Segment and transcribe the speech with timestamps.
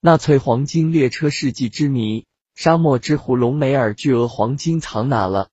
[0.00, 5.48] 纳粹黄金列车世纪之谜，沙漠之狐隆美尔巨额黄金藏哪了？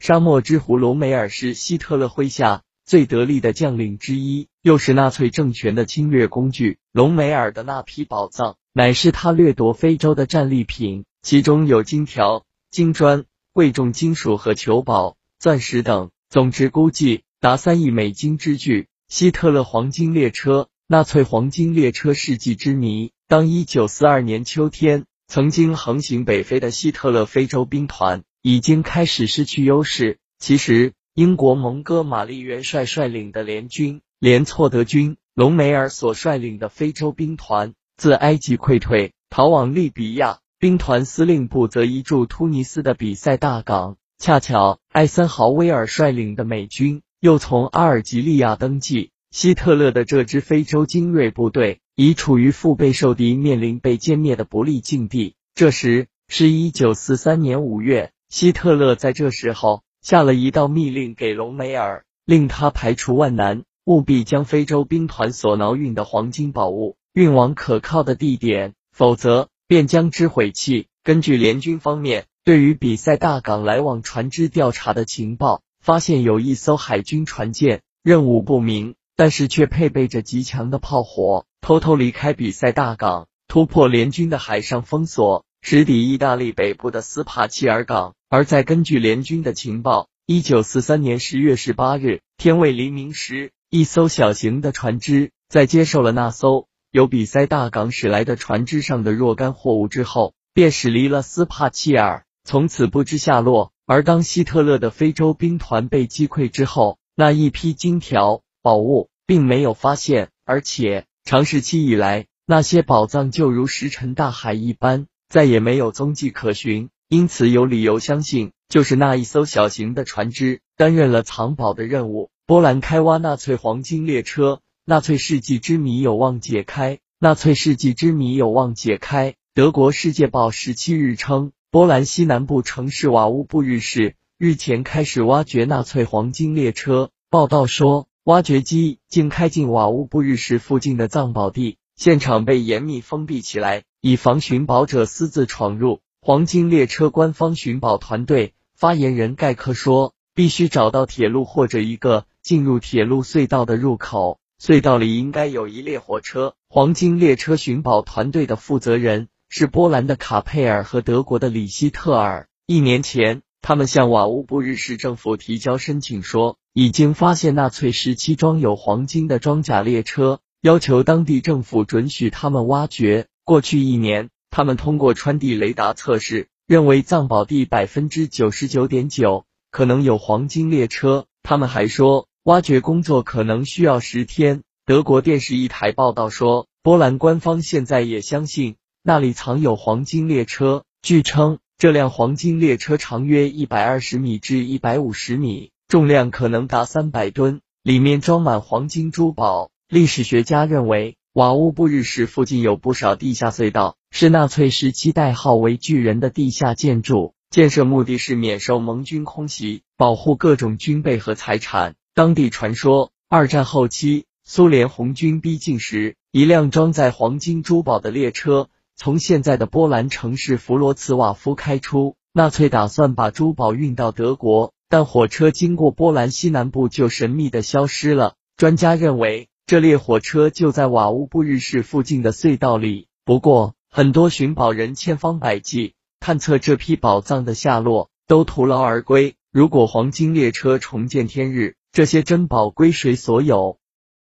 [0.00, 6.78] 沙漠之狐隆美尔是希特勒麾下最得力的将领之一，又是纳粹政权的侵略工具。
[6.90, 18.88] 隆美尔的那批宝藏，乃是他掠夺非洲的战利品，其中有金条、金砖、贵重金属和球宝、钻石等，总值估计达三亿美金之巨。
[19.06, 23.12] 希特勒黄金列车，纳粹黄金列车世纪之谜。
[23.26, 30.18] 当一九四二年秋天，曾经横行北非的希特勒非洲兵团已经开始失去优势。
[30.38, 40.40] 其实，英国蒙哥马利元帅率领的联军、联错德军、隆美尔所率领的非洲兵团自埃及溃退，逃往利比亚。
[40.58, 43.96] 兵团司令部则移驻突尼斯的比塞大港。
[44.18, 49.12] 恰巧，艾森豪威尔率领的美军又从阿尔及利亚登记。
[49.30, 55.36] 希特勒的这支非洲精锐部队已处于腹背受敌、面临被歼灭的不利境地。
[55.54, 70.88] 这时是一九四三年五月，希特勒在这时候下了一道密令给隆美尔，令他排除万难，务必将非洲兵团所挠运的黄金宝物运往可靠的地点，否则便将之毁弃。
[71.04, 78.96] 根据联军方面对于比塞大港来往船只调查的情报，发现有一艘海军船舰，任务不明。
[79.16, 88.14] 但是却配备着极强的炮火，偷偷离开比赛大港，突破联军的海上封锁，直抵意大利北部的斯帕契尔港。
[88.28, 103.72] 而在根据联军的情报，一九四三年十月十八日天未黎明时，一艘小型的船只在接受了那艘由比塞大港驶来的船只上的若干货物之后，便驶离了斯帕契尔，从此不知下落。
[103.86, 108.42] 而当希特勒的非洲兵团被击溃之后，那一批金条。
[108.60, 116.90] 宝物并没有发现，而且长时期以来，那些宝藏就如石沉大海一般，再也没有踪迹可寻。
[117.08, 122.28] 因此，有理由相信，就是那一艘小型的船只担任了藏宝的任务。
[122.44, 126.98] 波兰开挖纳粹黄金列车，纳粹世纪之谜有望解开。
[127.18, 129.34] 纳粹世纪之谜有望解开。
[129.54, 137.08] 德国《世界报》十七日称，波兰西南部城市瓦乌布日市日前开始挖掘纳粹黄金列车。
[137.30, 138.08] 报道说。
[138.24, 146.00] 挖掘机竟开进瓦乌布日市附近的藏宝地，现场被严密封闭起来，以防寻宝者私自闯入。
[146.22, 162.48] 黄金列车官方寻宝团队发言人盖克说：“必须找到铁路或者一个进入铁路隧道的入口，隧道里应该有一列火车。”黄金列车寻宝团队的负责人是波兰的卡佩尔和德国的里希特尔。
[162.64, 166.56] 一年前，他们向瓦乌布日市政府提交申请说。
[166.74, 173.28] 已经发现纳粹时期装有黄金的装甲列车，要求当地政府准许他们挖掘。
[173.44, 181.26] 过去一年，他们通过穿地雷达测试，认为藏宝地百分之九十九点九可能有黄金列车。
[181.44, 184.62] 他们还说，挖掘工作可能需要十天。
[184.84, 190.82] 德国电视一台报道说，波兰官方现在也相信那里藏有黄金列车。
[191.02, 195.70] 据称，这辆黄金列车长约一百二十米至一百五十米。
[195.86, 199.70] 重量可能达三百吨，里面装满黄金珠宝。
[199.88, 207.34] 历史学家认为，瓦乌布日市附近有不少地下隧道，是纳粹时期代号为“巨人”的地下建筑。
[207.50, 211.94] 建设目的是免受盟军空袭，保护各种军备和财产。
[212.14, 224.73] 当地传说，二战后期苏联红军逼近时，一辆装载黄金珠宝的列车从现在的波兰城市弗罗茨瓦夫开出，纳粹打算把珠宝运到德国。
[224.96, 228.36] 但火车经过波兰西南部就神秘的消失了。
[228.56, 233.08] 专家认为，这列火车就在瓦乌布日市附近的隧道里。
[233.24, 239.34] 不过，很多寻宝人千方百计探测这批宝藏的下落，都徒劳而归。
[239.50, 243.80] 如果黄金列车重见天日，这些珍宝归谁所有？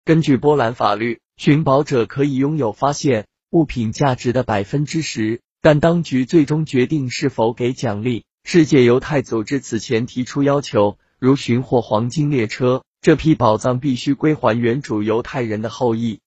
[0.05, 8.25] 根据波兰法律，寻宝者可以拥有发现物品价值的百分之十，但当局最终决定是否给奖励。
[8.49, 16.21] 世界犹太组织此前提出要求，如寻获黄金列车，这批宝藏必须归还原主犹太人的后裔。